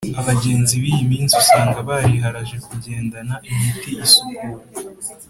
[0.21, 4.63] Abagenzi biyiminsi usanga bariharaje kugendana imiti isukura